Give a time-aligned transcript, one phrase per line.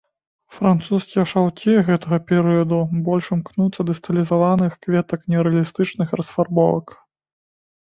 [0.59, 2.79] Французскія шаўкі гэтага перыяду
[3.11, 6.87] больш імкнуцца да стылізаваных кветак нерэалістычных расфарбовак.